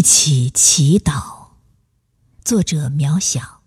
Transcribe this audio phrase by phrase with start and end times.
[0.00, 1.48] 一起祈祷。
[2.42, 3.60] 作者：渺小。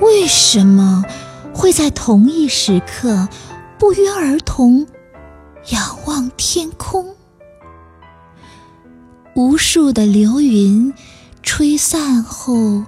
[0.00, 1.04] 为什么
[1.54, 3.28] 会在同一时刻
[3.78, 4.86] 不约而同
[5.72, 7.14] 仰望天空？
[9.34, 10.94] 无数的流云
[11.42, 12.86] 吹散后，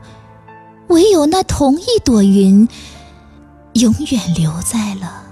[1.23, 2.69] 有那同一朵云
[3.75, 5.23] 永远留在了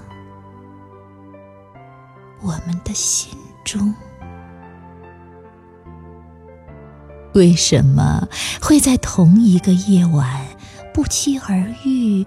[2.41, 3.93] 我们的心中。
[7.33, 8.25] 为什么
[8.61, 10.47] 会在同一个夜晚
[10.93, 12.25] 不期而遇，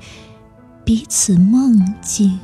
[0.85, 2.39] 彼此梦境？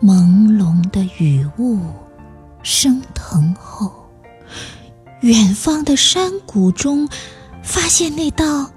[0.00, 1.80] 朦胧的雨雾
[2.62, 3.92] 升腾后。
[5.22, 7.08] 远方的山谷中，
[7.64, 8.70] 发现那道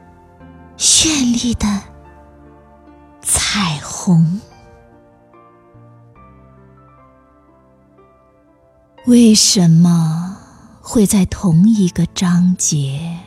[0.85, 1.81] 绚丽的
[3.21, 4.41] 彩虹。
[9.05, 10.37] 为什么
[10.81, 13.17] 会在同一个章节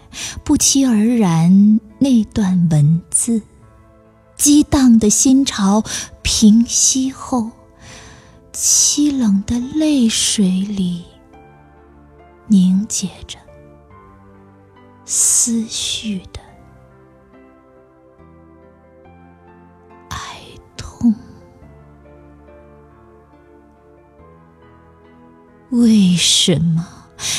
[0.44, 1.80] 不期而然？
[1.98, 3.40] 那段文字，
[4.36, 5.82] 激荡的心潮
[6.20, 7.50] 平息后，
[8.52, 11.06] 凄冷的泪水里。
[12.48, 13.38] 凝结着
[15.06, 16.40] 思绪的
[25.70, 26.86] 为什么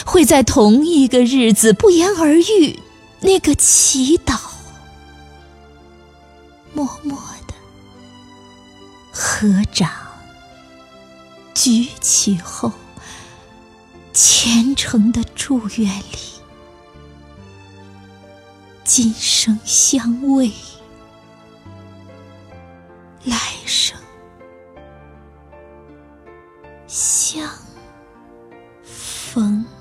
[0.06, 2.80] 会在同一个日子不言而喻
[3.22, 4.38] 那个祈祷？
[6.74, 7.18] 默默
[7.48, 7.54] 的
[9.12, 9.90] 合掌
[11.56, 12.72] 举起后
[14.14, 16.18] 虔诚的祝愿里
[18.84, 20.52] 今生相偎
[23.24, 23.98] 来生
[26.88, 27.50] 相
[29.38, 29.77] 风。